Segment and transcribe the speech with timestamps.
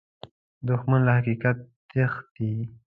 [0.67, 1.57] دښمن له حقیقت
[1.89, 2.51] تښتي